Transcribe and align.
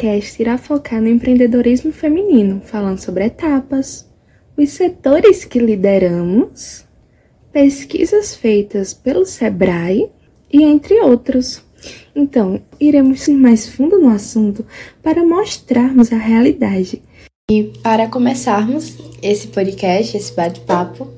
Podcast 0.00 0.40
irá 0.40 0.56
focar 0.56 0.98
no 0.98 1.08
empreendedorismo 1.08 1.92
feminino, 1.92 2.62
falando 2.64 2.98
sobre 2.98 3.26
etapas, 3.26 4.08
os 4.56 4.70
setores 4.70 5.44
que 5.44 5.58
lideramos, 5.58 6.86
pesquisas 7.52 8.34
feitas 8.34 8.94
pelo 8.94 9.26
Sebrae 9.26 10.08
e 10.50 10.62
entre 10.64 10.98
outros. 11.02 11.62
Então, 12.16 12.62
iremos 12.80 13.28
ir 13.28 13.34
mais 13.34 13.68
fundo 13.68 13.98
no 13.98 14.08
assunto 14.08 14.64
para 15.02 15.22
mostrarmos 15.22 16.10
a 16.14 16.16
realidade. 16.16 17.02
E 17.50 17.64
para 17.82 18.06
começarmos 18.06 18.96
esse 19.22 19.48
podcast, 19.48 20.16
esse 20.16 20.32
bate-papo, 20.34 21.08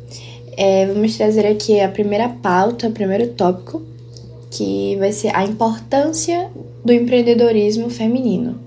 é, 0.56 0.87
vamos 0.87 1.17
trazer 1.17 1.47
aqui 1.47 1.78
a 1.78 1.89
primeira 1.89 2.28
pauta, 2.28 2.89
o 2.89 2.92
primeiro 2.92 3.28
tópico, 3.34 3.80
que 4.51 4.97
vai 4.97 5.12
ser 5.12 5.34
a 5.37 5.45
importância 5.45 6.51
do 6.84 6.92
empreendedorismo 6.92 7.89
feminino. 7.89 8.62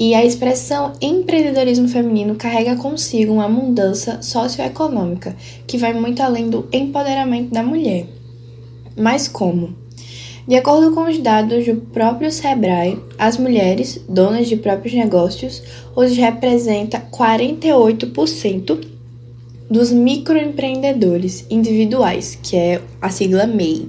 E 0.00 0.14
a 0.14 0.24
expressão 0.24 0.92
empreendedorismo 1.00 1.88
feminino 1.88 2.36
carrega 2.36 2.76
consigo 2.76 3.32
uma 3.32 3.48
mudança 3.48 4.22
socioeconômica 4.22 5.34
que 5.66 5.76
vai 5.76 5.92
muito 5.92 6.22
além 6.22 6.48
do 6.48 6.68
empoderamento 6.72 7.52
da 7.52 7.64
mulher. 7.64 8.06
Mas 8.96 9.26
como? 9.26 9.74
De 10.46 10.54
acordo 10.54 10.94
com 10.94 11.02
os 11.02 11.18
dados 11.18 11.66
do 11.66 11.76
próprio 11.76 12.30
Sebrae, 12.30 12.98
as 13.18 13.36
mulheres, 13.36 14.00
donas 14.08 14.48
de 14.48 14.56
próprios 14.56 14.94
negócios, 14.94 15.62
hoje 15.96 16.20
representam 16.20 17.00
48% 17.12 18.86
dos 19.68 19.90
microempreendedores 19.90 21.44
individuais, 21.50 22.38
que 22.42 22.56
é 22.56 22.80
a 23.02 23.10
sigla 23.10 23.46
MEI, 23.46 23.88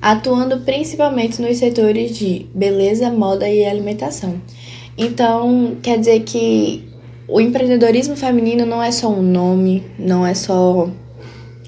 atuando 0.00 0.60
principalmente 0.60 1.40
nos 1.40 1.58
setores 1.58 2.16
de 2.16 2.46
beleza, 2.54 3.10
moda 3.10 3.48
e 3.48 3.64
alimentação. 3.64 4.40
Então, 4.98 5.76
quer 5.80 5.96
dizer 5.96 6.20
que 6.24 6.88
o 7.28 7.40
empreendedorismo 7.40 8.16
feminino 8.16 8.66
não 8.66 8.82
é 8.82 8.90
só 8.90 9.08
um 9.08 9.22
nome, 9.22 9.84
não 9.96 10.26
é 10.26 10.34
só 10.34 10.90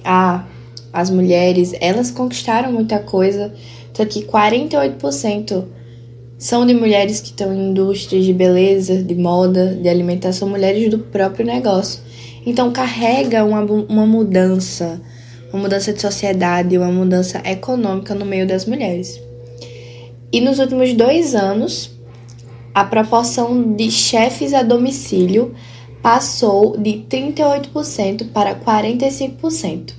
ah, 0.05 0.45
as 0.92 1.11
mulheres, 1.11 1.73
elas 1.81 2.11
conquistaram 2.11 2.73
muita 2.73 2.98
coisa, 2.98 3.55
só 3.95 4.05
que 4.05 4.23
48% 4.23 5.64
são 6.36 6.67
de 6.67 6.75
mulheres 6.75 7.20
que 7.20 7.28
estão 7.28 7.55
em 7.55 7.70
indústrias 7.70 8.25
de 8.25 8.33
beleza, 8.33 9.01
de 9.01 9.14
moda, 9.14 9.77
de 9.81 9.89
alimentação, 9.89 10.48
mulheres 10.48 10.91
do 10.91 10.98
próprio 10.98 11.47
negócio. 11.47 12.01
Então 12.45 12.73
carrega 12.73 13.45
uma, 13.45 13.61
uma 13.61 14.06
mudança, 14.06 15.01
uma 15.53 15.62
mudança 15.62 15.92
de 15.92 16.01
sociedade, 16.01 16.77
uma 16.78 16.91
mudança 16.91 17.41
econômica 17.45 18.12
no 18.14 18.25
meio 18.25 18.47
das 18.47 18.64
mulheres. 18.64 19.20
E 20.33 20.41
nos 20.41 20.58
últimos 20.58 20.95
dois 20.95 21.34
anos, 21.34 22.00
a 22.75 22.85
proporção 22.85 23.75
de 23.75 23.91
chefes 23.91 24.55
a 24.55 24.63
domicílio 24.63 25.55
passou 26.03 26.77
de 26.77 27.05
38% 27.09 28.33
para 28.33 28.55
45%. 28.55 29.93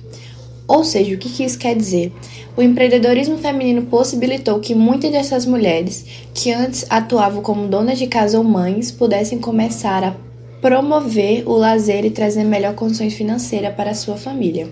Ou 0.66 0.84
seja, 0.84 1.14
o 1.14 1.18
que, 1.18 1.44
isso 1.44 1.58
quer 1.58 1.76
dizer? 1.76 2.12
O 2.56 2.62
empreendedorismo 2.62 3.36
feminino 3.36 3.82
possibilitou 3.82 4.58
que 4.58 4.74
muitas 4.74 5.10
dessas 5.10 5.44
mulheres, 5.44 6.06
que 6.32 6.52
antes 6.52 6.86
atuavam 6.88 7.42
como 7.42 7.68
donas 7.68 7.98
de 7.98 8.06
casa 8.06 8.38
ou 8.38 8.44
mães, 8.44 8.90
pudessem 8.90 9.38
começar 9.38 10.02
a 10.02 10.14
promover 10.60 11.46
o 11.46 11.54
lazer 11.56 12.04
e 12.04 12.10
trazer 12.10 12.44
melhor 12.44 12.74
condições 12.74 13.14
financeiras 13.14 13.74
para 13.74 13.90
a 13.90 13.94
sua 13.94 14.16
família. 14.16 14.68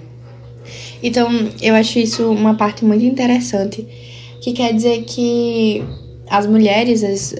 Então, 1.02 1.28
eu 1.60 1.74
acho 1.74 1.98
isso 1.98 2.30
uma 2.30 2.54
parte 2.54 2.84
muito 2.84 3.04
interessante, 3.04 3.86
que 4.40 4.52
quer 4.52 4.72
dizer 4.72 5.02
que 5.02 5.82
as 6.30 6.46
mulheres, 6.46 7.02
as, 7.02 7.34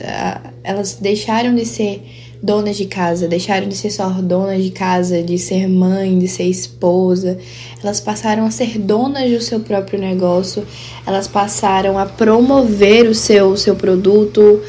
elas 0.65 0.99
deixaram 1.01 1.55
de 1.55 1.65
ser 1.65 2.03
donas 2.43 2.77
de 2.77 2.87
casa, 2.87 3.29
deixaram 3.29 3.69
de 3.69 3.77
ser 3.77 3.91
só 3.91 4.09
donas 4.09 4.63
de 4.63 4.71
casa, 4.71 5.23
de 5.23 5.39
ser 5.39 5.69
mãe, 5.69 6.19
de 6.19 6.27
ser 6.27 6.45
esposa. 6.45 7.39
Elas 7.83 8.01
passaram 8.01 8.45
a 8.47 8.51
ser 8.51 8.79
donas 8.79 9.31
do 9.31 9.41
seu 9.41 9.61
próprio 9.61 10.01
negócio, 10.01 10.67
elas 11.07 11.29
passaram 11.29 11.99
a 11.99 12.07
promover 12.07 13.07
o 13.07 13.15
seu, 13.15 13.57
seu 13.57 13.77
produto, 13.77 14.61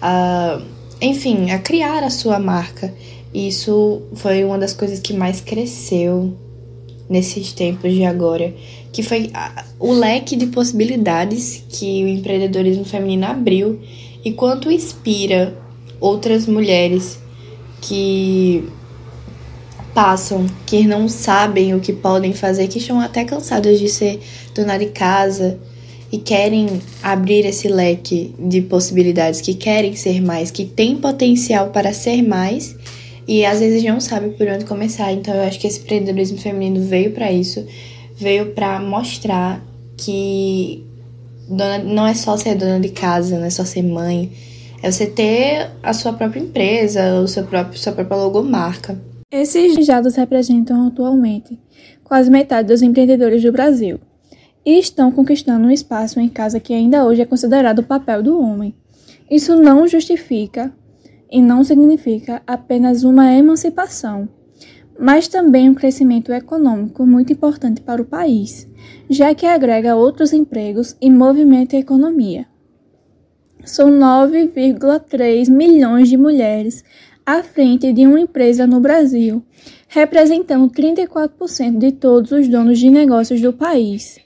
a, 0.00 0.60
enfim, 1.00 1.50
a 1.50 1.58
criar 1.58 2.04
a 2.04 2.10
sua 2.10 2.38
marca. 2.38 2.92
Isso 3.32 4.02
foi 4.14 4.44
uma 4.44 4.58
das 4.58 4.74
coisas 4.74 5.00
que 5.00 5.14
mais 5.14 5.40
cresceu 5.40 6.34
nesses 7.08 7.52
tempos 7.52 7.92
de 7.92 8.04
agora, 8.04 8.52
que 8.92 9.02
foi 9.02 9.32
o 9.80 9.92
leque 9.92 10.36
de 10.36 10.46
possibilidades 10.46 11.64
que 11.68 12.04
o 12.04 12.08
empreendedorismo 12.08 12.84
feminino 12.84 13.26
abriu 13.26 13.80
e 14.24 14.32
quanto 14.32 14.70
inspira 14.70 15.56
outras 15.98 16.46
mulheres 16.46 17.18
que 17.80 18.68
passam, 19.94 20.46
que 20.66 20.86
não 20.86 21.08
sabem 21.08 21.74
o 21.74 21.80
que 21.80 21.92
podem 21.92 22.32
fazer, 22.32 22.68
que 22.68 22.78
estão 22.78 23.00
até 23.00 23.24
cansadas 23.24 23.78
de 23.78 23.88
ser 23.88 24.20
dona 24.54 24.78
de 24.78 24.86
casa 24.86 25.58
e 26.10 26.18
querem 26.18 26.80
abrir 27.02 27.46
esse 27.46 27.68
leque 27.68 28.34
de 28.38 28.60
possibilidades, 28.60 29.40
que 29.40 29.54
querem 29.54 29.96
ser 29.96 30.20
mais, 30.20 30.50
que 30.50 30.64
têm 30.64 30.96
potencial 30.96 31.70
para 31.70 31.92
ser 31.92 32.22
mais 32.22 32.76
e 33.26 33.44
às 33.44 33.60
vezes 33.60 33.82
não 33.84 34.00
sabe 34.00 34.30
por 34.30 34.46
onde 34.48 34.64
começar. 34.64 35.12
Então 35.12 35.34
eu 35.34 35.42
acho 35.42 35.58
que 35.58 35.66
esse 35.66 35.80
empreendedorismo 35.80 36.38
feminino 36.38 36.84
veio 36.86 37.12
para 37.12 37.32
isso, 37.32 37.64
veio 38.22 38.52
para 38.52 38.80
mostrar 38.80 39.62
que 39.96 40.86
dona, 41.48 41.78
não 41.78 42.06
é 42.06 42.14
só 42.14 42.36
ser 42.36 42.54
dona 42.54 42.80
de 42.80 42.88
casa, 42.90 43.38
não 43.38 43.46
é 43.46 43.50
só 43.50 43.64
ser 43.64 43.82
mãe, 43.82 44.32
é 44.82 44.90
você 44.90 45.06
ter 45.06 45.70
a 45.82 45.92
sua 45.92 46.12
própria 46.12 46.40
empresa, 46.40 47.20
o 47.20 47.28
seu 47.28 47.44
próprio 47.44 47.78
sua 47.78 47.92
própria 47.92 48.16
logomarca. 48.16 49.00
Esses 49.30 49.86
dados 49.86 50.14
representam 50.14 50.86
atualmente 50.86 51.58
quase 52.04 52.30
metade 52.30 52.68
dos 52.68 52.82
empreendedores 52.82 53.42
do 53.42 53.50
Brasil 53.50 53.98
e 54.64 54.78
estão 54.78 55.10
conquistando 55.10 55.66
um 55.66 55.70
espaço 55.70 56.20
em 56.20 56.28
casa 56.28 56.60
que 56.60 56.74
ainda 56.74 57.04
hoje 57.04 57.22
é 57.22 57.26
considerado 57.26 57.80
o 57.80 57.84
papel 57.84 58.22
do 58.22 58.40
homem. 58.40 58.74
Isso 59.30 59.56
não 59.56 59.88
justifica 59.88 60.72
e 61.30 61.40
não 61.40 61.64
significa 61.64 62.42
apenas 62.46 63.02
uma 63.02 63.32
emancipação, 63.32 64.28
mas 64.98 65.28
também 65.28 65.68
um 65.68 65.74
crescimento 65.74 66.32
econômico 66.32 67.06
muito 67.06 67.32
importante 67.32 67.80
para 67.80 68.02
o 68.02 68.06
país, 68.06 68.68
já 69.08 69.34
que 69.34 69.46
agrega 69.46 69.96
outros 69.96 70.32
empregos 70.32 70.96
e 71.00 71.10
movimenta 71.10 71.76
a 71.76 71.80
economia. 71.80 72.46
São 73.64 73.90
9,3 73.90 75.48
milhões 75.48 76.08
de 76.08 76.16
mulheres 76.16 76.84
à 77.24 77.42
frente 77.42 77.92
de 77.92 78.06
uma 78.06 78.20
empresa 78.20 78.66
no 78.66 78.80
Brasil, 78.80 79.42
representando 79.88 80.68
34% 80.68 81.78
de 81.78 81.92
todos 81.92 82.32
os 82.32 82.48
donos 82.48 82.78
de 82.78 82.90
negócios 82.90 83.40
do 83.40 83.52
país. 83.52 84.18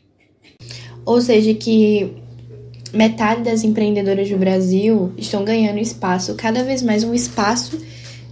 Ou 1.05 1.21
seja, 1.21 1.53
que 1.55 2.17
metade 2.93 3.43
das 3.43 3.63
empreendedoras 3.63 4.29
do 4.29 4.39
Brasil 4.39 5.13
estão 5.19 5.45
ganhando 5.45 5.79
espaço, 5.79 6.35
cada 6.35 6.65
vez 6.65 6.83
mais 6.83 7.05
um 7.05 7.13
espaço 7.13 7.79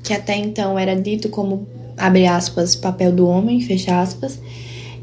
que 0.03 0.13
até 0.13 0.37
então 0.37 0.79
era 0.79 0.95
dito 0.95 1.31
como, 1.31 1.67
abre 1.97 2.27
aspas, 2.27 2.77
papel 2.77 3.13
do 3.13 3.27
homem, 3.27 3.61
fecha 3.61 4.01
aspas, 4.01 4.39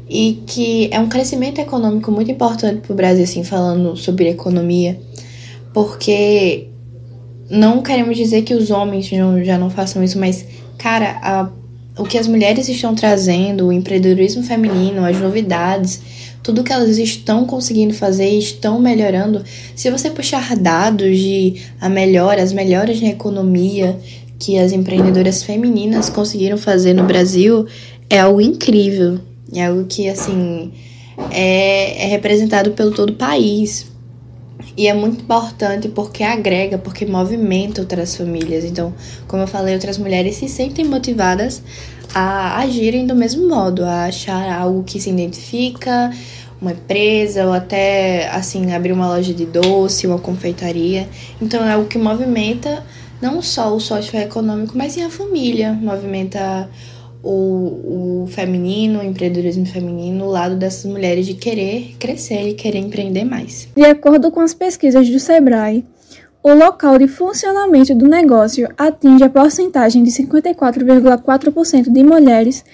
e 0.08 0.42
que 0.46 0.88
é 0.92 1.00
um 1.00 1.08
crescimento 1.08 1.60
econômico 1.60 2.10
muito 2.10 2.30
importante 2.30 2.80
para 2.80 2.92
o 2.92 2.96
Brasil, 2.96 3.24
assim, 3.24 3.44
falando 3.44 3.96
sobre 3.96 4.28
economia, 4.28 5.00
porque 5.72 6.68
não 7.48 7.82
queremos 7.82 8.16
dizer 8.16 8.42
que 8.42 8.54
os 8.54 8.70
homens 8.70 9.10
não, 9.12 9.42
já 9.42 9.58
não 9.58 9.70
façam 9.70 10.02
isso, 10.02 10.18
mas, 10.18 10.44
cara, 10.78 11.18
a, 11.22 11.50
o 12.00 12.04
que 12.04 12.18
as 12.18 12.26
mulheres 12.26 12.68
estão 12.68 12.94
trazendo, 12.94 13.66
o 13.66 13.72
empreendedorismo 13.72 14.42
feminino, 14.42 15.04
as 15.04 15.18
novidades, 15.18 16.00
tudo 16.42 16.64
que 16.64 16.72
elas 16.72 16.98
estão 16.98 17.46
conseguindo 17.46 17.94
fazer 17.94 18.28
e 18.28 18.38
estão 18.38 18.80
melhorando. 18.80 19.44
Se 19.76 19.90
você 19.90 20.10
puxar 20.10 20.56
dados 20.56 21.16
de 21.16 21.62
a 21.80 21.88
melhora, 21.88 22.42
as 22.42 22.52
melhoras 22.52 23.00
na 23.00 23.08
economia 23.08 23.98
que 24.42 24.58
as 24.58 24.72
empreendedoras 24.72 25.44
femininas 25.44 26.10
conseguiram 26.10 26.58
fazer 26.58 26.94
no 26.94 27.04
Brasil, 27.04 27.64
é 28.10 28.18
algo 28.18 28.40
incrível. 28.40 29.20
É 29.54 29.66
algo 29.66 29.84
que, 29.84 30.08
assim, 30.08 30.72
é, 31.30 32.06
é 32.06 32.06
representado 32.08 32.72
pelo 32.72 32.90
todo 32.90 33.10
o 33.10 33.14
país. 33.14 33.86
E 34.76 34.88
é 34.88 34.94
muito 34.94 35.22
importante 35.22 35.88
porque 35.88 36.24
agrega, 36.24 36.76
porque 36.76 37.06
movimenta 37.06 37.82
outras 37.82 38.16
famílias. 38.16 38.64
Então, 38.64 38.92
como 39.28 39.44
eu 39.44 39.46
falei, 39.46 39.74
outras 39.74 39.96
mulheres 39.96 40.34
se 40.34 40.48
sentem 40.48 40.84
motivadas 40.84 41.62
a 42.12 42.58
agirem 42.58 43.06
do 43.06 43.14
mesmo 43.14 43.48
modo, 43.48 43.84
a 43.84 44.06
achar 44.06 44.52
algo 44.52 44.82
que 44.82 45.00
se 45.00 45.08
identifica, 45.08 46.10
uma 46.60 46.72
empresa 46.72 47.46
ou 47.46 47.52
até 47.52 48.28
assim 48.30 48.72
abrir 48.72 48.92
uma 48.92 49.06
loja 49.06 49.32
de 49.32 49.46
doce, 49.46 50.04
uma 50.04 50.18
confeitaria. 50.18 51.08
Então 51.40 51.64
é 51.64 51.74
algo 51.74 51.86
que 51.86 51.96
movimenta 51.96 52.82
não 53.22 53.40
só 53.40 53.74
o 53.74 53.78
socioeconômico, 53.78 54.76
mas 54.76 54.94
sim 54.94 55.04
a 55.04 55.08
família, 55.08 55.72
movimenta 55.72 56.68
o, 57.22 58.24
o 58.24 58.26
feminino, 58.26 58.98
o 58.98 59.04
empreendedorismo 59.04 59.64
feminino, 59.64 60.24
o 60.24 60.28
lado 60.28 60.56
dessas 60.56 60.90
mulheres 60.90 61.24
de 61.24 61.34
querer 61.34 61.94
crescer 62.00 62.48
e 62.48 62.54
querer 62.54 62.80
empreender 62.80 63.24
mais. 63.24 63.68
De 63.76 63.84
acordo 63.84 64.32
com 64.32 64.40
as 64.40 64.52
pesquisas 64.52 65.08
do 65.08 65.20
Sebrae, 65.20 65.84
o 66.42 66.52
local 66.52 66.98
de 66.98 67.06
funcionamento 67.06 67.94
do 67.94 68.08
negócio 68.08 68.68
atinge 68.76 69.22
a 69.22 69.30
porcentagem 69.30 70.02
de 70.02 70.10
54,4% 70.10 71.92
de 71.92 72.02
mulheres 72.02 72.64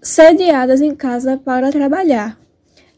sediadas 0.00 0.80
em 0.80 0.94
casa 0.94 1.36
para 1.44 1.72
trabalhar. 1.72 2.41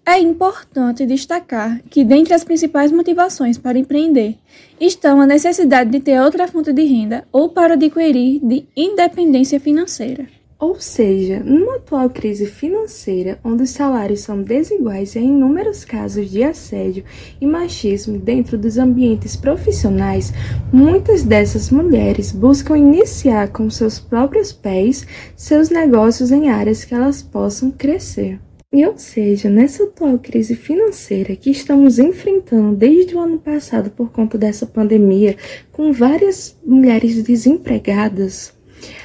É 0.06 0.19
importante 0.19 1.06
destacar 1.06 1.81
que, 1.89 2.05
dentre 2.05 2.35
as 2.35 2.45
principais 2.45 2.93
motivações 2.93 3.56
para 3.56 3.79
empreender, 3.79 4.37
estão 4.79 5.19
a 5.19 5.27
necessidade 5.27 5.91
de 5.91 5.99
ter 5.99 6.21
outra 6.21 6.47
fonte 6.47 6.75
de 6.75 6.85
renda 6.85 7.27
ou 7.33 7.49
para 7.49 7.73
adquirir 7.73 8.39
de 8.41 8.67
independência 8.77 9.59
financeira. 9.59 10.29
Ou 10.59 10.79
seja, 10.79 11.41
numa 11.41 11.77
atual 11.77 12.11
crise 12.11 12.45
financeira, 12.45 13.39
onde 13.43 13.62
os 13.62 13.71
salários 13.71 14.21
são 14.21 14.43
desiguais 14.43 15.15
e 15.15 15.19
há 15.19 15.23
inúmeros 15.23 15.87
casos 15.87 16.31
de 16.31 16.43
assédio 16.43 17.03
e 17.41 17.47
machismo 17.47 18.19
dentro 18.19 18.59
dos 18.59 18.77
ambientes 18.77 19.35
profissionais, 19.37 20.35
muitas 20.71 21.23
dessas 21.23 21.71
mulheres 21.71 22.31
buscam 22.31 22.77
iniciar 22.77 23.49
com 23.49 23.71
seus 23.71 23.99
próprios 23.99 24.53
pés 24.53 25.06
seus 25.35 25.71
negócios 25.71 26.31
em 26.31 26.51
áreas 26.51 26.85
que 26.85 26.95
elas 26.95 27.23
possam 27.23 27.71
crescer. 27.71 28.39
E 28.75 28.85
ou 28.85 28.99
seja, 28.99 29.49
nessa 29.49 29.85
atual 29.85 30.19
crise 30.19 30.56
financeira 30.56 31.37
que 31.37 31.49
estamos 31.49 32.00
enfrentando 32.00 32.75
desde 32.75 33.15
o 33.15 33.21
ano 33.21 33.38
passado 33.38 33.88
por 33.88 34.11
conta 34.11 34.37
dessa 34.37 34.67
pandemia, 34.67 35.37
com 35.71 35.93
várias 35.93 36.59
mulheres 36.67 37.23
desempregadas, 37.23 38.53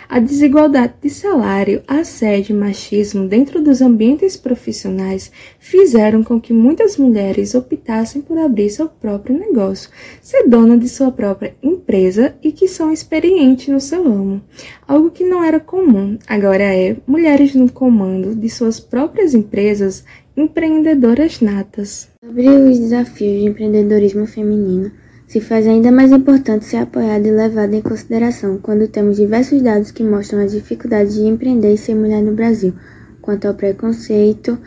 a 0.07 0.19
desigualdade 0.19 0.93
de 1.01 1.09
salário, 1.09 1.83
assédio 1.87 2.55
e 2.55 2.59
machismo 2.59 3.27
dentro 3.27 3.61
dos 3.61 3.81
ambientes 3.81 4.35
profissionais 4.35 5.31
fizeram 5.59 6.23
com 6.23 6.41
que 6.41 6.51
muitas 6.51 6.97
mulheres 6.97 7.53
optassem 7.53 8.21
por 8.21 8.37
abrir 8.37 8.69
seu 8.71 8.89
próprio 8.89 9.37
negócio, 9.37 9.89
ser 10.21 10.47
dona 10.47 10.77
de 10.77 10.89
sua 10.89 11.11
própria 11.11 11.53
empresa 11.61 12.33
e 12.41 12.51
que 12.51 12.67
são 12.67 12.91
experientes 12.91 13.67
no 13.67 13.79
seu 13.79 14.03
ramo. 14.03 14.41
Algo 14.87 15.11
que 15.11 15.23
não 15.23 15.43
era 15.43 15.59
comum, 15.59 16.17
agora 16.27 16.63
é 16.63 16.95
mulheres 17.05 17.53
no 17.53 17.71
comando 17.71 18.33
de 18.33 18.49
suas 18.49 18.79
próprias 18.79 19.33
empresas, 19.33 20.03
empreendedoras 20.35 21.39
natas. 21.39 22.09
Sobre 22.23 22.47
os 22.47 22.79
desafios 22.79 23.41
de 23.41 23.47
empreendedorismo 23.47 24.25
feminino, 24.25 24.91
se 25.29 25.39
faz 25.39 25.67
ainda 25.67 25.91
mais 25.91 26.11
importante 26.11 26.65
ser 26.65 26.77
apoiado 26.77 27.27
e 27.27 27.31
levado 27.31 27.75
em 27.75 27.81
consideração 27.81 28.57
quando 28.57 28.87
temos 28.87 29.17
diversos 29.17 29.61
dados 29.61 29.91
que 29.91 30.03
mostram 30.03 30.41
as 30.41 30.51
dificuldades 30.51 31.13
de 31.13 31.21
empreender 31.21 31.71
e 31.71 31.77
ser 31.77 31.93
mulher 31.93 32.23
no 32.23 32.33
Brasil, 32.33 32.73
quanto 33.21 33.47
ao 33.47 33.53
preconceito, 33.53 34.57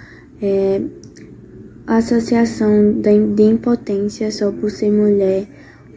é, 0.41 0.81
a 1.85 1.97
associação 1.97 2.93
de 3.00 3.43
impotência 3.43 4.31
só 4.31 4.53
por 4.53 4.70
ser 4.70 4.93
mulher, 4.93 5.49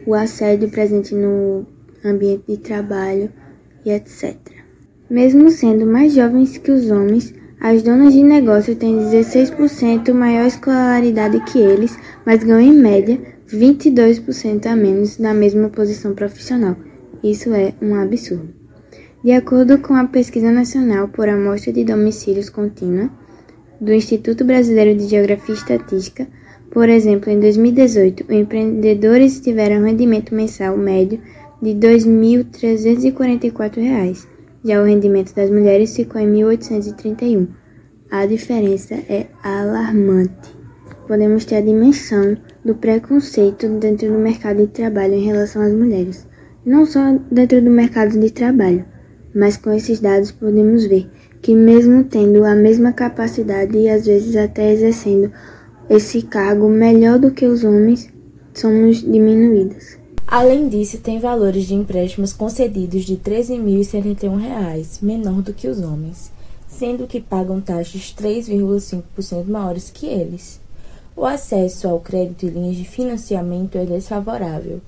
o 0.04 0.16
assédio 0.16 0.68
presente 0.68 1.14
no 1.14 1.68
ambiente 2.04 2.46
de 2.48 2.58
trabalho 2.58 3.30
e 3.86 3.92
etc. 3.92 4.36
Mesmo 5.08 5.52
sendo 5.52 5.86
mais 5.86 6.16
jovens 6.16 6.58
que 6.58 6.72
os 6.72 6.90
homens, 6.90 7.32
as 7.62 7.84
donas 7.84 8.14
de 8.14 8.24
negócio 8.24 8.76
têm 8.76 8.98
16% 8.98 10.12
maior 10.12 10.48
escolaridade 10.48 11.40
que 11.42 11.60
eles, 11.60 11.96
mas 12.26 12.44
ganham 12.44 12.74
em 12.74 12.74
média 12.74 13.35
22% 13.56 14.68
a 14.68 14.76
menos 14.76 15.18
na 15.18 15.34
mesma 15.34 15.70
posição 15.70 16.14
profissional. 16.14 16.76
Isso 17.24 17.52
é 17.54 17.74
um 17.82 17.96
absurdo. 17.96 18.54
De 19.24 19.32
acordo 19.32 19.80
com 19.80 19.96
a 19.96 20.06
Pesquisa 20.06 20.52
Nacional 20.52 21.08
por 21.08 21.28
Amostra 21.28 21.74
de 21.74 21.84
Domicílios 21.84 22.48
Contínua 22.50 23.10
do 23.82 23.92
Instituto 23.92 24.46
Brasileiro 24.46 24.96
de 24.98 25.08
Geografia 25.08 25.56
e 25.56 25.58
Estatística, 25.58 26.28
por 26.70 26.88
exemplo, 26.90 27.32
em 27.32 27.40
2018, 27.40 28.26
os 28.26 28.36
empreendedores 28.36 29.40
tiveram 29.40 29.86
rendimento 29.86 30.36
mensal 30.36 30.78
médio 30.78 31.22
de 31.62 31.70
R$ 31.72 31.80
2.344. 31.80 34.28
Já 34.64 34.82
o 34.82 34.86
rendimento 34.86 35.34
das 35.34 35.50
mulheres 35.50 35.96
ficou 35.96 36.20
em 36.20 36.34
1.831. 36.34 37.48
A 38.12 38.26
diferença 38.26 38.94
é 38.94 39.28
alarmante. 39.42 40.54
Podemos 41.08 41.46
ter 41.46 41.56
a 41.56 41.62
dimensão 41.62 42.36
do 42.66 42.74
preconceito 42.74 43.70
dentro 43.80 44.12
do 44.12 44.18
mercado 44.18 44.58
de 44.58 44.68
trabalho 44.68 45.14
em 45.14 45.24
relação 45.24 45.62
às 45.62 45.72
mulheres. 45.72 46.26
Não 46.66 46.84
só 46.84 47.16
dentro 47.32 47.62
do 47.62 47.70
mercado 47.70 48.20
de 48.20 48.32
trabalho, 48.32 48.84
mas 49.36 49.56
com 49.56 49.72
esses 49.72 50.00
dados 50.00 50.32
podemos 50.32 50.86
ver 50.88 51.08
que, 51.44 51.54
mesmo 51.54 52.04
tendo 52.04 52.44
a 52.44 52.56
mesma 52.56 52.92
capacidade 52.92 53.78
e 53.78 53.88
às 53.88 54.08
vezes 54.08 54.36
até 54.36 54.74
exercendo 54.74 55.32
esse 55.88 56.24
cargo 56.24 56.68
melhor 56.68 57.20
do 57.20 57.30
que 57.30 57.46
os 57.46 57.64
homens, 57.64 58.10
somos 58.52 58.98
diminuídas. 58.98 60.00
Além 60.26 60.68
disso, 60.68 60.98
tem 60.98 61.20
valores 61.20 61.66
de 61.66 61.76
empréstimos 61.76 62.34
concedidos 62.34 63.04
de 63.04 63.14
R$ 63.14 63.22
13.071, 63.24 65.04
menor 65.04 65.44
do 65.44 65.54
que 65.54 65.68
os 65.68 65.80
homens, 65.80 66.32
sendo 66.68 67.06
que 67.06 67.22
pagam 67.22 67.62
taxas 67.62 68.16
3,5% 68.18 69.46
maiores 69.46 69.92
que 69.92 70.08
eles. 70.08 70.65
O 71.18 71.26
acesso 71.26 71.88
ao 71.88 72.02
crédito 72.02 72.46
e 72.46 72.50
linhas 72.50 72.76
de 72.76 72.84
financiamento 72.84 73.78
é 73.78 73.86
desfavorável. 73.86 74.82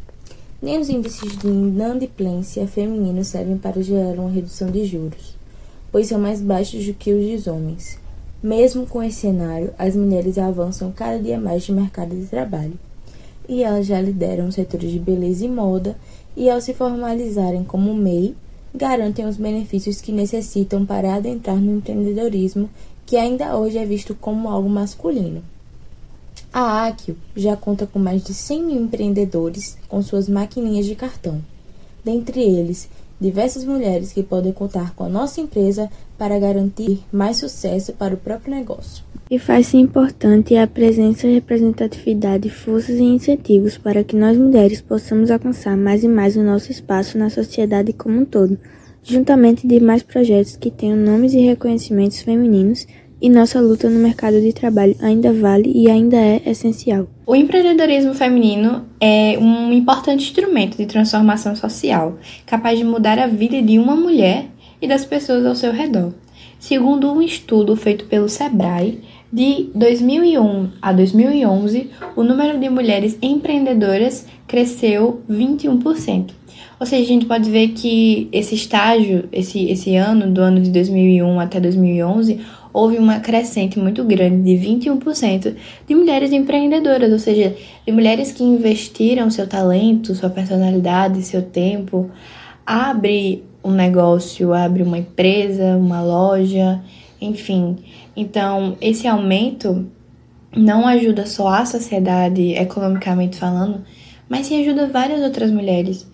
Nem 0.61 0.77
os 0.77 0.89
índices 0.89 1.37
de 1.37 1.47
inadimplência 1.47 2.67
feminino 2.67 3.23
servem 3.23 3.57
para 3.57 3.81
gerar 3.81 4.19
uma 4.19 4.29
redução 4.29 4.69
de 4.69 4.83
juros, 4.83 5.37
pois 5.89 6.07
são 6.07 6.19
mais 6.19 6.41
baixos 6.41 6.85
do 6.85 6.93
que 6.93 7.13
os 7.13 7.25
dos 7.25 7.47
homens. 7.47 7.97
Mesmo 8.43 8.85
com 8.85 9.01
esse 9.01 9.21
cenário, 9.21 9.73
as 9.79 9.95
mulheres 9.95 10.37
avançam 10.37 10.91
cada 10.91 11.17
dia 11.17 11.39
mais 11.39 11.69
no 11.69 11.75
mercado 11.75 12.13
de 12.13 12.25
trabalho, 12.25 12.73
e 13.47 13.63
elas 13.63 13.85
já 13.85 14.01
lideram 14.01 14.49
os 14.49 14.55
setores 14.55 14.91
de 14.91 14.99
beleza 14.99 15.45
e 15.45 15.49
moda, 15.49 15.95
e 16.35 16.49
ao 16.49 16.59
se 16.59 16.73
formalizarem 16.73 17.63
como 17.63 17.93
MEI, 17.93 18.35
garantem 18.75 19.25
os 19.25 19.37
benefícios 19.37 20.01
que 20.01 20.11
necessitam 20.11 20.85
para 20.85 21.15
adentrar 21.15 21.55
no 21.55 21.77
empreendedorismo, 21.77 22.69
que 23.05 23.15
ainda 23.15 23.57
hoje 23.57 23.77
é 23.77 23.85
visto 23.85 24.13
como 24.13 24.49
algo 24.49 24.67
masculino. 24.67 25.41
A 26.59 26.87
Akio 26.87 27.15
já 27.35 27.55
conta 27.55 27.85
com 27.85 27.99
mais 27.99 28.23
de 28.23 28.33
100 28.33 28.63
mil 28.63 28.81
empreendedores 28.81 29.77
com 29.87 30.01
suas 30.01 30.27
maquininhas 30.27 30.87
de 30.87 30.95
cartão. 30.95 31.39
Dentre 32.03 32.41
eles, 32.41 32.89
diversas 33.21 33.63
mulheres 33.63 34.11
que 34.11 34.23
podem 34.23 34.51
contar 34.51 34.95
com 34.95 35.03
a 35.03 35.07
nossa 35.07 35.39
empresa 35.39 35.87
para 36.17 36.39
garantir 36.39 37.03
mais 37.13 37.37
sucesso 37.37 37.93
para 37.93 38.15
o 38.15 38.17
próprio 38.17 38.55
negócio. 38.55 39.03
E 39.29 39.37
faz-se 39.37 39.77
importante 39.77 40.55
a 40.55 40.65
presença, 40.65 41.27
representatividade, 41.27 42.49
forças 42.49 42.97
e 42.97 43.03
incentivos 43.03 43.77
para 43.77 44.03
que 44.03 44.15
nós 44.15 44.35
mulheres 44.35 44.81
possamos 44.81 45.29
alcançar 45.29 45.77
mais 45.77 46.03
e 46.03 46.07
mais 46.07 46.35
o 46.35 46.41
nosso 46.41 46.71
espaço 46.71 47.19
na 47.19 47.29
sociedade 47.29 47.93
como 47.93 48.21
um 48.21 48.25
todo, 48.25 48.57
juntamente 49.03 49.67
de 49.67 49.79
mais 49.79 50.01
projetos 50.01 50.55
que 50.55 50.71
tenham 50.71 50.97
nomes 50.97 51.35
e 51.35 51.39
reconhecimentos 51.39 52.19
femininos 52.19 52.87
e 53.21 53.29
nossa 53.29 53.59
luta 53.59 53.89
no 53.89 53.99
mercado 53.99 54.39
de 54.39 54.53
trabalho 54.53 54.95
ainda 55.01 55.33
vale 55.33 55.71
e 55.73 55.89
ainda 55.89 56.17
é 56.17 56.41
essencial. 56.45 57.07
O 57.25 57.35
empreendedorismo 57.35 58.13
feminino 58.13 58.85
é 58.99 59.37
um 59.39 59.71
importante 59.73 60.23
instrumento 60.23 60.77
de 60.77 60.85
transformação 60.85 61.55
social, 61.55 62.17
capaz 62.45 62.77
de 62.77 62.83
mudar 62.83 63.19
a 63.19 63.27
vida 63.27 63.61
de 63.61 63.77
uma 63.79 63.95
mulher 63.95 64.45
e 64.81 64.87
das 64.87 65.05
pessoas 65.05 65.45
ao 65.45 65.55
seu 65.55 65.71
redor. 65.71 66.13
Segundo 66.59 67.11
um 67.11 67.21
estudo 67.21 67.75
feito 67.75 68.05
pelo 68.05 68.29
Sebrae, 68.29 69.01
de 69.31 69.69
2001 69.75 70.69
a 70.81 70.93
2011, 70.93 71.89
o 72.15 72.23
número 72.23 72.57
de 72.59 72.69
mulheres 72.69 73.17
empreendedoras 73.21 74.25
cresceu 74.47 75.21
21%. 75.29 76.31
Ou 76.79 76.85
seja, 76.85 77.03
a 77.03 77.07
gente 77.07 77.25
pode 77.25 77.49
ver 77.49 77.69
que 77.69 78.29
esse 78.31 78.53
estágio, 78.53 79.27
esse, 79.31 79.65
esse 79.65 79.95
ano, 79.95 80.31
do 80.31 80.41
ano 80.41 80.61
de 80.61 80.69
2001 80.69 81.39
até 81.39 81.59
2011, 81.59 82.39
houve 82.73 82.97
uma 82.97 83.19
crescente 83.19 83.79
muito 83.79 84.03
grande 84.03 84.43
de 84.43 84.67
21% 84.67 85.55
de 85.87 85.95
mulheres 85.95 86.31
empreendedoras, 86.31 87.11
ou 87.11 87.19
seja, 87.19 87.55
de 87.85 87.91
mulheres 87.91 88.31
que 88.31 88.43
investiram 88.43 89.29
seu 89.29 89.47
talento, 89.47 90.13
sua 90.13 90.29
personalidade, 90.29 91.23
seu 91.23 91.41
tempo, 91.41 92.09
abre 92.65 93.43
um 93.63 93.71
negócio, 93.71 94.53
abre 94.53 94.83
uma 94.83 94.97
empresa, 94.97 95.75
uma 95.77 96.01
loja, 96.01 96.81
enfim. 97.19 97.77
Então, 98.15 98.77
esse 98.79 99.07
aumento 99.07 99.87
não 100.55 100.87
ajuda 100.87 101.25
só 101.25 101.47
a 101.49 101.65
sociedade 101.65 102.53
economicamente 102.53 103.37
falando, 103.37 103.83
mas 104.29 104.47
sim 104.47 104.61
ajuda 104.61 104.87
várias 104.87 105.21
outras 105.21 105.51
mulheres. 105.51 106.07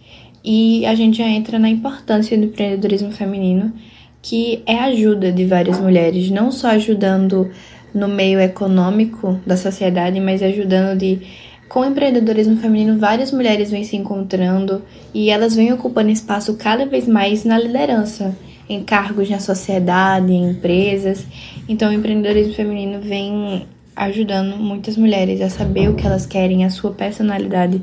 E 0.43 0.85
a 0.85 0.93
gente 0.93 1.17
já 1.19 1.27
entra 1.27 1.57
na 1.57 1.69
importância 1.69 2.37
do 2.37 2.45
empreendedorismo 2.45 3.11
feminino 3.11 3.73
que 4.23 4.63
é 4.65 4.79
ajuda 4.79 5.33
de 5.33 5.45
várias 5.45 5.79
mulheres, 5.79 6.31
não 6.31 6.49
só 6.49 6.69
ajudando 6.69 7.51
no 7.93 8.07
meio 8.07 8.39
econômico 8.39 9.37
da 9.45 9.57
sociedade, 9.57 10.19
mas 10.21 10.41
ajudando 10.41 10.97
de 10.97 11.19
com 11.67 11.81
o 11.81 11.85
empreendedorismo 11.85 12.55
feminino, 12.55 12.97
várias 12.97 13.31
mulheres 13.31 13.69
vêm 13.69 13.83
se 13.83 13.97
encontrando 13.97 14.81
e 15.13 15.29
elas 15.29 15.55
vêm 15.55 15.73
ocupando 15.73 16.09
espaço 16.09 16.53
cada 16.55 16.85
vez 16.85 17.07
mais 17.07 17.43
na 17.43 17.59
liderança, 17.59 18.33
em 18.69 18.81
cargos 18.81 19.29
na 19.29 19.39
sociedade, 19.39 20.31
em 20.31 20.51
empresas. 20.51 21.25
Então, 21.67 21.89
o 21.89 21.93
empreendedorismo 21.93 22.53
feminino 22.53 23.01
vem 23.01 23.67
ajudando 23.95 24.57
muitas 24.57 24.97
mulheres 24.97 25.41
a 25.41 25.49
saber 25.49 25.89
o 25.89 25.95
que 25.95 26.05
elas 26.05 26.25
querem, 26.25 26.65
a 26.65 26.69
sua 26.69 26.91
personalidade. 26.91 27.81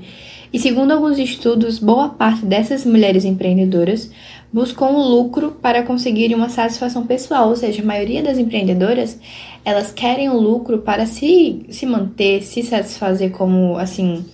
E 0.52 0.58
segundo 0.58 0.90
alguns 0.92 1.18
estudos, 1.18 1.78
boa 1.78 2.08
parte 2.08 2.44
dessas 2.44 2.84
mulheres 2.84 3.24
empreendedoras 3.24 4.10
buscam 4.52 4.86
o 4.86 5.08
lucro 5.08 5.52
para 5.62 5.82
conseguir 5.82 6.34
uma 6.34 6.48
satisfação 6.48 7.06
pessoal, 7.06 7.48
ou 7.48 7.56
seja, 7.56 7.82
a 7.82 7.86
maioria 7.86 8.22
das 8.22 8.36
empreendedoras, 8.36 9.18
elas 9.64 9.92
querem 9.92 10.28
o 10.28 10.40
lucro 10.40 10.78
para 10.78 11.06
se, 11.06 11.66
se 11.70 11.86
manter, 11.86 12.42
se 12.42 12.62
satisfazer 12.62 13.30
como, 13.30 13.76
assim, 13.76 14.24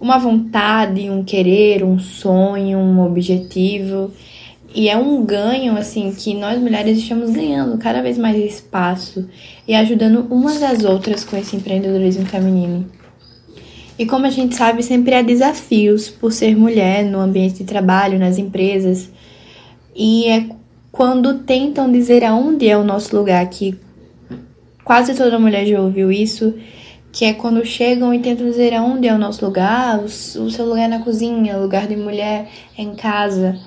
uma 0.00 0.18
vontade, 0.18 1.10
um 1.10 1.24
querer, 1.24 1.82
um 1.82 1.98
sonho, 1.98 2.78
um 2.78 3.00
objetivo. 3.04 4.12
E 4.74 4.88
é 4.88 4.96
um 4.96 5.24
ganho, 5.24 5.76
assim, 5.76 6.12
que 6.12 6.34
nós 6.34 6.60
mulheres 6.60 6.98
estamos 6.98 7.30
ganhando 7.30 7.78
cada 7.78 8.02
vez 8.02 8.18
mais 8.18 8.36
espaço 8.36 9.26
e 9.68 9.74
ajudando 9.74 10.26
umas 10.30 10.62
às 10.62 10.82
outras 10.82 11.22
com 11.22 11.36
esse 11.36 11.54
empreendedorismo 11.54 12.24
feminino. 12.24 12.90
E 13.98 14.06
como 14.06 14.24
a 14.24 14.30
gente 14.30 14.56
sabe, 14.56 14.82
sempre 14.82 15.14
há 15.14 15.20
desafios 15.20 16.08
por 16.08 16.32
ser 16.32 16.56
mulher 16.56 17.04
no 17.04 17.20
ambiente 17.20 17.58
de 17.58 17.64
trabalho, 17.64 18.18
nas 18.18 18.38
empresas. 18.38 19.10
E 19.94 20.26
é 20.26 20.46
quando 20.90 21.40
tentam 21.40 21.92
dizer 21.92 22.24
aonde 22.24 22.66
é 22.66 22.78
o 22.78 22.84
nosso 22.84 23.14
lugar, 23.14 23.44
que 23.50 23.78
quase 24.82 25.14
toda 25.14 25.38
mulher 25.38 25.66
já 25.66 25.78
ouviu 25.78 26.10
isso, 26.10 26.54
que 27.12 27.26
é 27.26 27.34
quando 27.34 27.62
chegam 27.66 28.14
e 28.14 28.20
tentam 28.20 28.46
dizer 28.46 28.72
aonde 28.72 29.06
é 29.06 29.12
o 29.12 29.18
nosso 29.18 29.44
lugar, 29.44 29.98
o 30.02 30.08
seu 30.08 30.64
lugar 30.64 30.84
é 30.84 30.88
na 30.88 31.00
cozinha, 31.00 31.58
o 31.58 31.62
lugar 31.62 31.86
de 31.86 31.96
mulher 31.96 32.48
é 32.76 32.82
em 32.82 32.94
casa. 32.94 33.58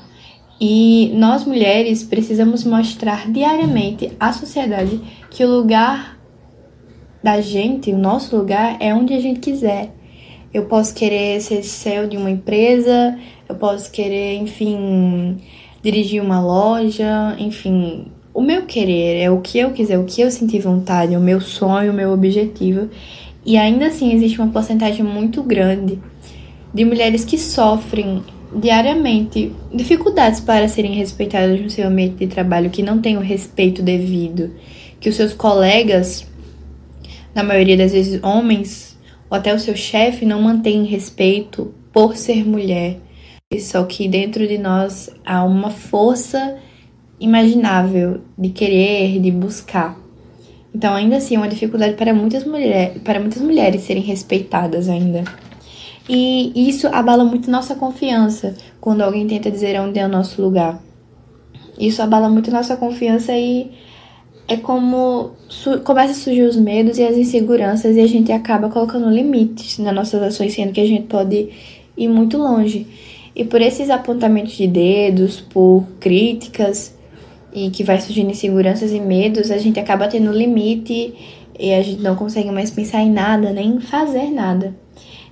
E 0.63 1.11
nós 1.15 1.43
mulheres 1.43 2.03
precisamos 2.03 2.63
mostrar 2.63 3.31
diariamente 3.31 4.11
à 4.19 4.31
sociedade 4.31 5.01
que 5.31 5.43
o 5.43 5.49
lugar 5.49 6.19
da 7.23 7.41
gente, 7.41 7.91
o 7.91 7.97
nosso 7.97 8.37
lugar, 8.37 8.77
é 8.79 8.93
onde 8.93 9.11
a 9.15 9.19
gente 9.19 9.39
quiser. 9.39 9.91
Eu 10.53 10.65
posso 10.65 10.93
querer 10.93 11.41
ser 11.41 11.63
céu 11.63 12.07
de 12.07 12.15
uma 12.15 12.29
empresa, 12.29 13.17
eu 13.49 13.55
posso 13.55 13.89
querer, 13.89 14.35
enfim, 14.35 15.37
dirigir 15.81 16.21
uma 16.21 16.39
loja, 16.39 17.35
enfim. 17.39 18.05
O 18.31 18.41
meu 18.41 18.67
querer 18.67 19.19
é 19.19 19.31
o 19.31 19.41
que 19.41 19.57
eu 19.57 19.71
quiser, 19.71 19.97
o 19.97 20.05
que 20.05 20.21
eu 20.21 20.29
sentir 20.29 20.59
vontade, 20.59 21.15
o 21.15 21.19
meu 21.19 21.41
sonho, 21.41 21.91
o 21.91 21.95
meu 21.95 22.11
objetivo. 22.11 22.87
E 23.43 23.57
ainda 23.57 23.87
assim 23.87 24.13
existe 24.13 24.39
uma 24.39 24.51
porcentagem 24.51 25.03
muito 25.03 25.41
grande 25.41 25.97
de 26.71 26.85
mulheres 26.85 27.25
que 27.25 27.37
sofrem 27.39 28.21
diariamente 28.53 29.53
dificuldades 29.74 30.39
para 30.39 30.67
serem 30.67 30.93
respeitadas 30.93 31.60
no 31.60 31.70
seu 31.70 31.88
ambiente 31.88 32.15
de 32.15 32.27
trabalho, 32.27 32.70
que 32.70 32.84
não 32.84 33.00
têm 33.00 33.17
o 33.17 33.22
respeito 33.22 33.81
devido, 33.81 34.51
que 35.00 35.10
os 35.10 35.15
seus 35.15 35.34
colegas, 35.34 36.27
na 37.34 37.43
maioria 37.43 37.77
das 37.77 37.91
vezes 37.91 38.22
homens, 38.24 38.98
ou 39.29 39.38
até 39.38 39.53
o 39.53 39.60
seu 39.60 39.75
chefe, 39.75 40.25
não 40.25 40.41
mantém 40.41 40.84
respeito 40.84 41.74
por 41.93 42.15
ser 42.15 42.46
mulher. 42.46 42.98
Só 43.60 43.84
que 43.84 44.08
dentro 44.08 44.48
de 44.48 44.58
nós 44.58 45.10
há 45.25 45.43
uma 45.43 45.70
força 45.70 46.58
imaginável 47.20 48.22
de 48.38 48.50
querer, 48.50 49.20
de 49.20 49.29
buscar. 49.29 50.00
Então, 50.74 50.96
ainda 50.96 51.17
assim, 51.17 51.36
é 51.36 51.38
uma 51.38 51.50
dificuldade 51.50 51.96
para 51.96 52.13
muitas, 52.13 52.46
mulher, 52.46 52.93
para 53.03 53.20
muitas 53.20 53.41
mulheres 53.41 53.81
serem 53.81 54.01
respeitadas 54.01 54.88
ainda. 54.88 55.24
E 56.10 56.70
isso 56.70 56.88
abala 56.88 57.24
muito 57.24 57.50
nossa 57.50 57.75
confiança 57.75 58.55
quando 58.79 59.01
alguém 59.01 59.27
tenta 59.27 59.51
dizer 59.51 59.79
onde 59.79 60.00
é 60.00 60.05
o 60.05 60.10
nosso 60.10 60.41
lugar. 60.41 60.81
Isso 61.79 62.01
abala 62.01 62.29
muito 62.29 62.51
nossa 62.51 62.75
confiança 62.75 63.34
e 63.34 63.72
é 64.48 64.58
como 64.58 65.31
começa 65.84 66.12
a 66.12 66.15
surgir 66.15 66.43
os 66.43 66.55
medos 66.55 66.98
e 66.98 67.03
as 67.03 67.15
inseguranças 67.15 67.96
e 67.96 68.01
a 68.01 68.08
gente 68.08 68.31
acaba 68.31 68.70
colocando 68.70 69.10
limites 69.10 69.77
nas 69.77 69.93
nossas 69.93 70.22
ações, 70.22 70.53
sendo 70.53 70.74
que 70.74 70.81
a 70.81 70.86
gente 70.86 71.08
pode 71.08 71.50
ir 71.96 72.08
muito 72.08 72.38
longe. 72.38 72.86
E 73.36 73.46
por 73.46 73.62
esses 73.62 73.89
apontamentos 73.89 74.53
de 74.53 74.67
dedos, 74.67 75.39
por 75.39 75.86
críticas 76.00 76.93
e 77.53 77.70
que 77.70 77.84
vai 77.84 78.00
surgindo 78.01 78.31
inseguranças 78.31 78.91
e 78.91 79.00
medos, 79.00 79.51
a 79.51 79.58
gente 79.58 79.79
acaba 79.79 80.08
tendo 80.08 80.31
limite 80.31 81.13
e 81.58 81.74
a 81.74 81.81
gente 81.81 82.01
não 82.01 82.15
consegue 82.15 82.51
mais 82.51 82.72
pensar 82.72 83.01
em 83.01 83.12
nada, 83.12 83.53
nem 83.53 83.79
fazer 83.79 84.29
nada. 84.31 84.75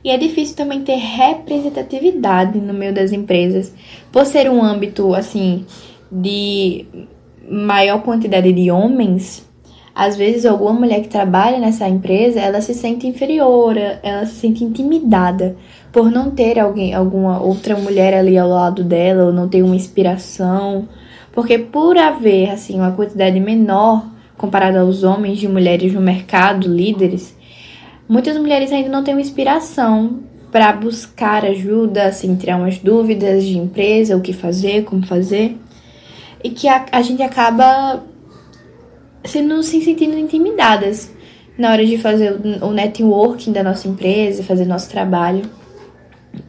E 0.03 0.10
é 0.10 0.18
difícil 0.18 0.56
também 0.56 0.82
ter 0.82 0.96
representatividade 0.96 2.60
no 2.60 2.74
meio 2.74 2.94
das 2.94 3.12
empresas, 3.12 3.74
por 4.12 4.25
ser 4.25 4.50
um 4.50 4.63
âmbito 4.63 5.13
assim 5.13 5.65
de 6.12 6.86
maior 7.50 8.01
quantidade 8.01 8.51
de 8.51 8.72
homens. 8.72 9.48
Às 9.94 10.15
vezes 10.15 10.46
alguma 10.46 10.74
mulher 10.74 11.01
que 11.01 11.10
trabalha 11.10 11.60
nessa 11.60 11.88
empresa, 11.88 12.39
ela 12.39 12.62
se 12.62 12.74
sente 12.74 13.06
inferior, 13.06 13.75
ela 13.77 14.25
se 14.25 14.36
sente 14.36 14.63
intimidada 14.63 15.58
por 15.91 16.10
não 16.10 16.32
ter 16.32 16.58
alguém, 16.58 16.94
alguma 16.94 17.41
outra 17.41 17.75
mulher 17.75 18.13
ali 18.13 18.38
ao 18.38 18.48
lado 18.48 18.84
dela, 18.84 19.25
ou 19.25 19.34
não 19.34 19.50
ter 19.50 19.62
uma 19.62 19.75
inspiração, 19.75 20.88
porque 21.34 21.58
por 21.58 21.98
haver 21.98 22.51
assim 22.51 22.75
uma 22.75 22.91
quantidade 22.91 23.39
menor 23.39 24.06
comparada 24.38 24.79
aos 24.79 25.03
homens 25.03 25.38
de 25.38 25.50
mulheres 25.50 25.94
no 25.94 26.00
mercado, 26.00 26.68
líderes, 26.74 27.36
Muitas 28.10 28.36
mulheres 28.38 28.72
ainda 28.72 28.89
não 28.89 29.04
têm 29.04 29.22
inspiração 29.22 30.22
para 30.51 30.74
buscar 30.74 31.46
ajuda, 31.46 32.06
assim, 32.08 32.36
tirar 32.36 32.58
umas 32.58 32.80
dúvidas 32.80 33.46
de 33.46 33.56
empresa, 33.56 34.18
o 34.18 34.22
que 34.22 34.34
fazer, 34.34 34.84
como 34.84 35.06
fazer. 35.06 35.56
E 36.44 36.50
que 36.50 36.68
a, 36.68 36.88
a 36.92 37.04
gente 37.04 37.22
acaba 37.22 38.04
sendo, 39.24 39.62
se 39.62 39.80
sentindo 39.82 40.18
intimidadas 40.18 41.13
na 41.56 41.72
hora 41.72 41.86
de 41.86 42.00
fazer 42.00 42.34
o, 42.34 42.70
o 42.70 42.74
networking 42.74 43.51
da 43.51 43.62
nossa 43.62 43.88
empresa, 43.88 44.42
fazer 44.42 44.66
nosso 44.66 44.89
trabalho. 44.89 45.44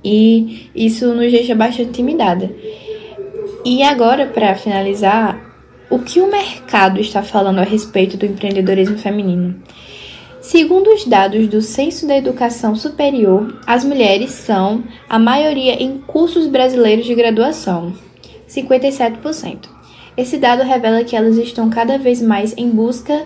E 0.03 0.71
isso 0.75 1.13
nos 1.13 1.31
deixa 1.31 1.55
bastante 1.55 1.91
intimidada. 1.91 2.51
E 3.67 3.83
agora, 3.83 4.25
para 4.25 4.55
finalizar, 4.55 5.39
o 5.91 5.99
que 5.99 6.23
o 6.23 6.31
mercado 6.31 6.99
está 6.99 7.23
falando 7.23 7.59
a 7.59 7.65
respeito 7.65 8.17
do 8.17 8.25
empreendedorismo 8.25 8.97
feminino? 8.97 9.63
Segundo 10.51 10.91
os 10.93 11.05
dados 11.05 11.47
do 11.47 11.63
Censo 11.63 12.09
da 12.09 12.17
Educação 12.17 12.75
Superior, 12.75 13.61
as 13.65 13.85
mulheres 13.85 14.33
são 14.33 14.83
a 15.09 15.17
maioria 15.17 15.81
em 15.81 15.99
cursos 15.99 16.49
brasileiros 16.49 17.07
de 17.07 17.15
graduação, 17.15 17.93
57%. 18.49 19.69
Esse 20.17 20.39
dado 20.39 20.65
revela 20.65 21.05
que 21.05 21.15
elas 21.15 21.39
estão 21.39 21.71
cada 21.71 21.99
vez 21.99 22.21
mais 22.21 22.53
em 22.57 22.69
busca 22.69 23.25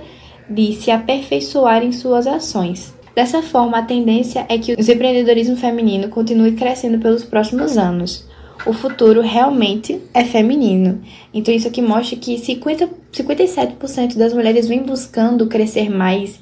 de 0.50 0.74
se 0.74 0.90
aperfeiçoar 0.90 1.82
em 1.82 1.92
suas 1.92 2.26
ações. 2.26 2.94
Dessa 3.16 3.40
forma, 3.40 3.78
a 3.78 3.82
tendência 3.82 4.44
é 4.46 4.58
que 4.58 4.74
o 4.74 4.78
empreendedorismo 4.78 5.56
feminino 5.56 6.10
continue 6.10 6.52
crescendo 6.52 6.98
pelos 6.98 7.24
próximos 7.24 7.78
anos. 7.78 8.28
O 8.66 8.74
futuro 8.74 9.22
realmente 9.22 9.98
é 10.12 10.24
feminino. 10.24 11.00
Então, 11.32 11.54
isso 11.54 11.68
aqui 11.68 11.80
mostra 11.80 12.18
que 12.18 12.36
50, 12.36 12.86
57% 13.14 14.14
das 14.14 14.34
mulheres 14.34 14.68
vêm 14.68 14.82
buscando 14.82 15.46
crescer 15.46 15.88
mais 15.88 16.38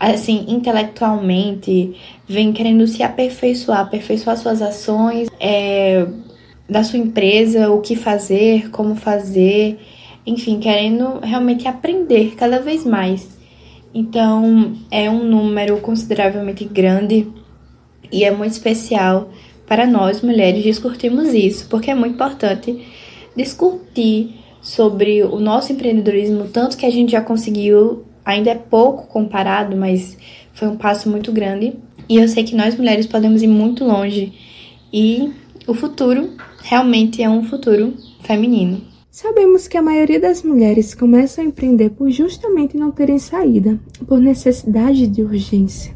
assim, 0.00 0.46
intelectualmente, 0.48 1.94
vem 2.26 2.52
querendo 2.52 2.86
se 2.86 3.02
aperfeiçoar, 3.02 3.80
aperfeiçoar 3.80 4.36
suas 4.38 4.62
ações, 4.62 5.28
é, 5.38 6.06
da 6.66 6.82
sua 6.82 6.98
empresa, 6.98 7.70
o 7.70 7.82
que 7.82 7.94
fazer, 7.94 8.70
como 8.70 8.94
fazer, 8.94 9.78
enfim, 10.26 10.58
querendo 10.58 11.20
realmente 11.20 11.68
aprender 11.68 12.34
cada 12.36 12.60
vez 12.60 12.86
mais. 12.86 13.28
Então, 13.92 14.72
é 14.90 15.10
um 15.10 15.24
número 15.24 15.78
consideravelmente 15.78 16.64
grande 16.64 17.26
e 18.10 18.24
é 18.24 18.30
muito 18.30 18.52
especial 18.52 19.30
para 19.66 19.86
nós 19.86 20.22
mulheres 20.22 20.62
discutirmos 20.62 21.34
isso, 21.34 21.66
porque 21.68 21.90
é 21.90 21.94
muito 21.94 22.14
importante 22.14 22.86
discutir 23.36 24.36
sobre 24.62 25.22
o 25.22 25.38
nosso 25.38 25.72
empreendedorismo, 25.72 26.48
tanto 26.48 26.76
que 26.76 26.86
a 26.86 26.90
gente 26.90 27.12
já 27.12 27.20
conseguiu 27.20 28.04
ainda 28.24 28.50
é 28.50 28.54
pouco 28.54 29.06
comparado, 29.06 29.76
mas 29.76 30.16
foi 30.52 30.68
um 30.68 30.76
passo 30.76 31.08
muito 31.08 31.32
grande. 31.32 31.74
E 32.08 32.16
eu 32.16 32.28
sei 32.28 32.44
que 32.44 32.56
nós 32.56 32.76
mulheres 32.76 33.06
podemos 33.06 33.42
ir 33.42 33.46
muito 33.46 33.84
longe. 33.84 34.32
E 34.92 35.32
o 35.66 35.74
futuro 35.74 36.30
realmente 36.62 37.22
é 37.22 37.30
um 37.30 37.44
futuro 37.44 37.94
feminino. 38.22 38.82
Sabemos 39.10 39.66
que 39.66 39.76
a 39.76 39.82
maioria 39.82 40.20
das 40.20 40.42
mulheres 40.42 40.94
começam 40.94 41.44
a 41.44 41.46
empreender 41.46 41.90
por 41.90 42.10
justamente 42.10 42.76
não 42.76 42.90
terem 42.90 43.18
saída, 43.18 43.78
por 44.06 44.20
necessidade 44.20 45.06
de 45.06 45.22
urgência. 45.22 45.94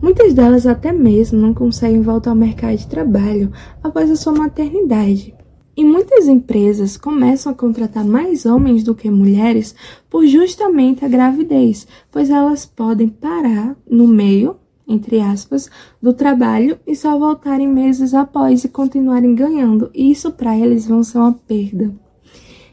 Muitas 0.00 0.34
delas 0.34 0.66
até 0.66 0.92
mesmo 0.92 1.40
não 1.40 1.54
conseguem 1.54 2.02
voltar 2.02 2.30
ao 2.30 2.36
mercado 2.36 2.76
de 2.76 2.86
trabalho 2.86 3.52
após 3.82 4.10
a 4.10 4.16
sua 4.16 4.32
maternidade, 4.32 5.34
e 5.76 5.84
muitas 5.84 6.28
empresas 6.28 6.96
começam 6.96 7.50
a 7.50 7.54
contratar 7.54 8.04
mais 8.04 8.44
homens 8.44 8.82
do 8.82 8.94
que 8.94 9.10
mulheres 9.10 9.74
por 10.10 10.26
justamente 10.26 11.04
a 11.04 11.08
gravidez, 11.08 11.86
pois 12.10 12.28
elas 12.28 12.66
podem 12.66 13.08
parar 13.08 13.74
no 13.88 14.06
meio, 14.06 14.56
entre 14.86 15.20
aspas, 15.20 15.70
do 16.00 16.12
trabalho 16.12 16.78
e 16.86 16.94
só 16.94 17.18
voltarem 17.18 17.66
meses 17.66 18.12
após 18.12 18.64
e 18.64 18.68
continuarem 18.68 19.34
ganhando. 19.34 19.90
E 19.94 20.10
isso 20.10 20.30
para 20.32 20.56
eles 20.56 20.86
vão 20.86 21.02
ser 21.02 21.18
uma 21.18 21.32
perda. 21.32 21.94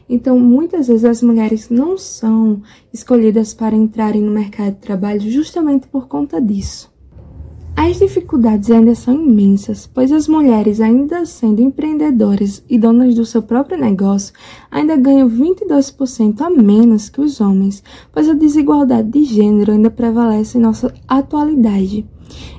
Então, 0.06 0.38
muitas 0.38 0.88
vezes 0.88 1.04
as 1.04 1.22
mulheres 1.22 1.70
não 1.70 1.96
são 1.96 2.60
escolhidas 2.92 3.54
para 3.54 3.76
entrarem 3.76 4.20
no 4.20 4.32
mercado 4.32 4.74
de 4.74 4.80
trabalho 4.80 5.20
justamente 5.20 5.86
por 5.86 6.08
conta 6.08 6.40
disso. 6.40 6.89
As 7.76 7.98
dificuldades 7.98 8.70
ainda 8.70 8.94
são 8.94 9.14
imensas, 9.14 9.88
pois 9.92 10.12
as 10.12 10.28
mulheres, 10.28 10.80
ainda 10.80 11.24
sendo 11.24 11.62
empreendedoras 11.62 12.62
e 12.68 12.78
donas 12.78 13.14
do 13.14 13.24
seu 13.24 13.42
próprio 13.42 13.78
negócio, 13.78 14.34
ainda 14.70 14.96
ganham 14.96 15.28
22% 15.28 16.40
a 16.40 16.50
menos 16.50 17.08
que 17.08 17.20
os 17.20 17.40
homens, 17.40 17.82
pois 18.12 18.28
a 18.28 18.34
desigualdade 18.34 19.08
de 19.10 19.24
gênero 19.24 19.72
ainda 19.72 19.90
prevalece 19.90 20.58
em 20.58 20.60
nossa 20.60 20.92
atualidade. 21.08 22.06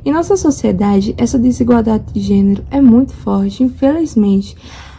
Em 0.04 0.12
nossa 0.12 0.36
sociedade, 0.36 1.14
essa 1.18 1.40
desigualdade 1.40 2.12
de 2.14 2.20
gênero 2.20 2.64
é 2.70 2.82
muito 2.82 3.14
forte, 3.14 3.64
infelizmente. 3.64 4.56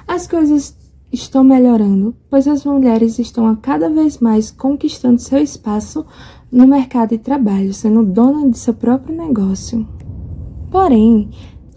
As 0.07 0.27
coisas 0.27 0.77
estão 1.13 1.45
melhorando, 1.45 2.15
pois 2.31 2.49
as 2.49 2.65
mulheres 2.65 3.19
estão 3.19 3.47
a 3.47 3.57
cada 3.57 3.91
vez 3.91 4.19
mais 4.19 4.51
conquistando 4.51 5.21
seu 5.21 5.39
espaço 5.39 6.07
no 6.51 6.67
mercado 6.67 7.11
de 7.11 7.19
trabalho, 7.19 7.73
sendo 7.75 8.03
dona 8.03 8.49
de 8.49 8.59
seu 8.59 8.75
próprio 8.75 9.17
negócio. 9.17 9.87
Porém, 10.73 11.29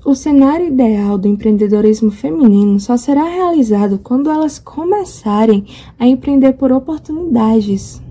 o 0.06 0.16
cenário 0.16 0.68
ideal 0.68 1.18
do 1.18 1.28
empreendedorismo 1.28 2.10
feminino 2.10 2.80
só 2.80 2.96
será 2.96 3.25
realizado 3.25 4.00
quando 4.00 4.32
elas 4.32 4.58
começarem 4.58 5.66
a 6.00 6.08
empreender 6.08 6.54
por 6.54 6.72
oportunidades 6.72 8.02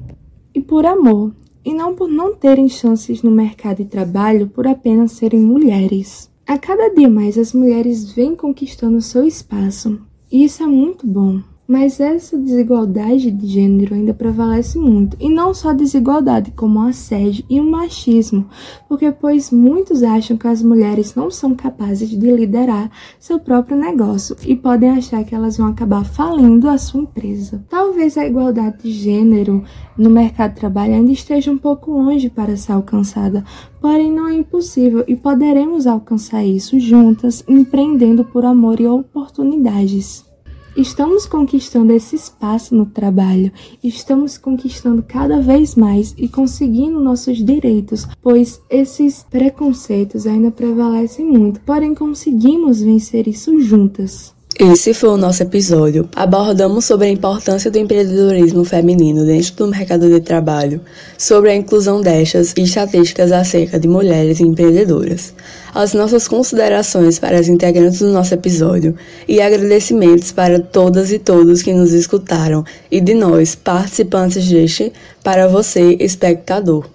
e 0.55 0.61
por 0.61 0.85
amor, 0.85 1.35
e 1.64 1.73
não 1.73 1.95
por 1.95 2.07
não 2.07 2.35
terem 2.35 2.69
chances 2.69 3.23
no 3.23 3.31
mercado 3.31 3.79
de 3.79 3.87
trabalho 3.87 4.47
por 4.49 4.67
apenas 4.67 5.12
serem 5.12 5.41
mulheres. 5.41 6.31
A 6.47 6.59
cada 6.59 6.91
dia 6.91 7.09
mais 7.09 7.38
as 7.38 7.55
mulheres 7.55 8.12
vêm 8.12 8.37
conquistando 8.37 9.00
seu 9.00 9.26
espaço, 9.26 9.99
e 10.31 10.45
isso 10.45 10.62
é 10.62 10.67
muito 10.67 11.07
bom. 11.07 11.41
Mas 11.66 11.99
essa 11.99 12.37
desigualdade 12.37 13.30
de 13.30 13.47
gênero 13.47 13.94
ainda 13.94 14.12
prevalece 14.12 14.78
muito, 14.78 15.16
e 15.18 15.30
não 15.30 15.54
só 15.54 15.71
a 15.71 15.75
desigualdade, 15.75 16.50
como 16.50 16.78
o 16.78 16.83
assédio 16.83 17.42
e 17.49 17.59
o 17.59 17.64
machismo, 17.64 18.47
porque 18.87 19.11
pois 19.11 19.50
muitos 19.50 20.02
acham 20.02 20.37
que 20.37 20.47
as 20.47 20.62
mulheres 20.62 21.14
não 21.14 21.30
são 21.30 21.54
capazes 21.54 22.11
de 22.11 22.30
liderar 22.30 22.90
seu 23.18 23.38
próprio 23.38 23.78
negócio 23.78 24.37
e 24.47 24.54
podem 24.54 24.90
achar 24.90 25.25
que 25.25 25.35
elas 25.35 25.56
vão 25.56 25.68
acabar 25.68 26.04
falindo 26.04 26.68
a 26.68 26.76
sua 26.76 27.00
empresa. 27.00 27.64
Talvez 27.71 28.18
a 28.18 28.26
igualdade 28.26 28.83
de 28.83 28.92
gênero 28.92 29.64
no 29.97 30.11
mercado 30.11 30.50
de 30.50 30.61
trabalho 30.61 30.92
ainda 30.92 31.12
esteja 31.12 31.50
um 31.50 31.59
pouco 31.59 31.90
longe 31.92 32.28
para 32.28 32.59
ser 32.59 32.73
alcançada, 32.73 33.42
porém 33.80 34.12
não 34.12 34.28
é 34.28 34.35
impossível 34.35 35.02
e 35.09 35.16
poderemos 35.16 35.87
alcançar 35.87 36.44
isso 36.44 36.78
juntas, 36.78 37.42
empreendendo 37.49 38.23
por 38.23 38.44
amor 38.44 38.80
e 38.80 38.87
oportunidades. 38.87 40.34
Estamos 40.76 41.25
conquistando 41.25 41.93
esse 41.93 42.16
espaço 42.16 42.75
no 42.75 42.85
trabalho, 42.85 43.52
estamos 43.83 44.37
conquistando 44.37 45.04
cada 45.04 45.40
vez 45.40 45.76
mais 45.76 46.12
e 46.19 46.28
conseguindo 46.28 46.99
nossos 46.99 47.38
direitos, 47.45 48.09
pois 48.21 48.61
esses 48.69 49.25
preconceitos 49.31 50.26
ainda 50.26 50.50
prevalecem 50.50 51.25
muito, 51.25 51.61
porém 51.61 51.95
conseguimos 51.95 52.83
vencer 52.83 53.28
isso 53.28 53.61
juntas. 53.61 54.35
Esse 54.58 54.94
foi 54.94 55.08
o 55.08 55.16
nosso 55.16 55.42
episódio. 55.42 56.08
Abordamos 56.14 56.84
sobre 56.84 57.08
a 57.08 57.11
importância 57.11 57.73
do 57.73 57.78
empreendedorismo 57.78 58.64
feminino 58.64 59.26
dentro 59.26 59.52
do 59.56 59.66
mercado 59.66 60.08
de 60.08 60.20
trabalho, 60.20 60.80
sobre 61.18 61.50
a 61.50 61.56
inclusão 61.56 62.00
destas 62.00 62.54
e 62.56 62.62
estatísticas 62.62 63.32
acerca 63.32 63.80
de 63.80 63.88
mulheres 63.88 64.38
empreendedoras, 64.38 65.34
as 65.75 65.92
nossas 65.92 66.28
considerações 66.28 67.18
para 67.18 67.37
as 67.37 67.49
integrantes 67.49 67.99
do 67.99 68.12
nosso 68.12 68.32
episódio 68.32 68.94
e 69.26 69.40
agradecimentos 69.40 70.31
para 70.31 70.61
todas 70.61 71.11
e 71.11 71.18
todos 71.18 71.61
que 71.61 71.72
nos 71.72 71.92
escutaram 71.92 72.64
e 72.88 73.00
de 73.00 73.12
nós, 73.12 73.57
participantes 73.57 74.48
deste, 74.48 74.92
para 75.24 75.48
você, 75.48 75.96
espectador. 75.98 76.87